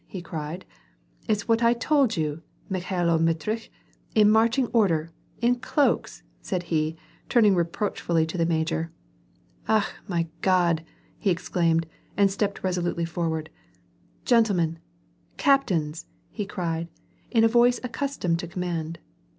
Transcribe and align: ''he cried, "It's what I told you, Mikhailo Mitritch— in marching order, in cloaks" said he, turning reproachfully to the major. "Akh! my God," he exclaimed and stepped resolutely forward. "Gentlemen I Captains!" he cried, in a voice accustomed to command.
''he 0.07 0.19
cried, 0.19 0.65
"It's 1.27 1.47
what 1.47 1.61
I 1.61 1.73
told 1.73 2.17
you, 2.17 2.41
Mikhailo 2.71 3.19
Mitritch— 3.19 3.69
in 4.15 4.31
marching 4.31 4.65
order, 4.69 5.11
in 5.43 5.59
cloaks" 5.59 6.23
said 6.41 6.63
he, 6.73 6.95
turning 7.29 7.53
reproachfully 7.53 8.25
to 8.25 8.35
the 8.35 8.47
major. 8.47 8.91
"Akh! 9.67 9.93
my 10.07 10.27
God," 10.41 10.83
he 11.19 11.29
exclaimed 11.29 11.85
and 12.17 12.31
stepped 12.31 12.63
resolutely 12.63 13.05
forward. 13.05 13.51
"Gentlemen 14.25 14.79
I 14.79 15.33
Captains!" 15.37 16.07
he 16.31 16.47
cried, 16.47 16.87
in 17.29 17.43
a 17.43 17.47
voice 17.47 17.79
accustomed 17.83 18.39
to 18.39 18.47
command. 18.47 18.97